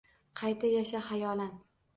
[0.41, 1.57] Qayta yasha xayolan.